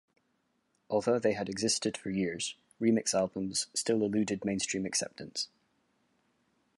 [0.89, 5.47] Although they had existed for years, remix albums still eluded mainstream acceptance.